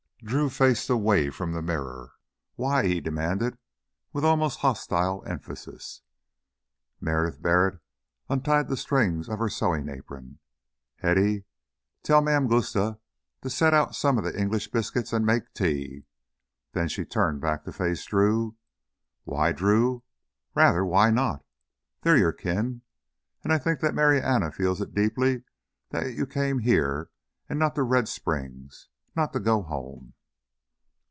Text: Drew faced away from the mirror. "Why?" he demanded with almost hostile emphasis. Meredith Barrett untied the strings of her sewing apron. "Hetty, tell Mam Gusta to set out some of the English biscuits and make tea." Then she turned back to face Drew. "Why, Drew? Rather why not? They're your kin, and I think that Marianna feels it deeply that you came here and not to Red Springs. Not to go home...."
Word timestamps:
Drew 0.23 0.51
faced 0.51 0.87
away 0.87 1.31
from 1.31 1.51
the 1.51 1.63
mirror. 1.63 2.13
"Why?" 2.53 2.85
he 2.85 3.01
demanded 3.01 3.57
with 4.13 4.23
almost 4.23 4.59
hostile 4.59 5.23
emphasis. 5.25 6.03
Meredith 6.99 7.41
Barrett 7.41 7.79
untied 8.29 8.67
the 8.67 8.77
strings 8.77 9.27
of 9.27 9.39
her 9.39 9.49
sewing 9.49 9.89
apron. 9.89 10.37
"Hetty, 10.97 11.45
tell 12.03 12.21
Mam 12.21 12.47
Gusta 12.47 12.99
to 13.41 13.49
set 13.49 13.73
out 13.73 13.95
some 13.95 14.19
of 14.19 14.23
the 14.23 14.39
English 14.39 14.69
biscuits 14.69 15.11
and 15.11 15.25
make 15.25 15.55
tea." 15.55 16.03
Then 16.73 16.87
she 16.87 17.03
turned 17.03 17.41
back 17.41 17.63
to 17.65 17.73
face 17.73 18.05
Drew. 18.05 18.55
"Why, 19.23 19.51
Drew? 19.51 20.03
Rather 20.53 20.85
why 20.85 21.09
not? 21.09 21.43
They're 22.03 22.15
your 22.17 22.31
kin, 22.31 22.83
and 23.43 23.51
I 23.51 23.57
think 23.57 23.79
that 23.79 23.95
Marianna 23.95 24.51
feels 24.51 24.81
it 24.81 24.93
deeply 24.93 25.45
that 25.89 26.13
you 26.13 26.27
came 26.27 26.59
here 26.59 27.09
and 27.49 27.57
not 27.57 27.73
to 27.73 27.81
Red 27.81 28.07
Springs. 28.07 28.87
Not 29.13 29.33
to 29.33 29.41
go 29.41 29.61
home...." 29.61 30.13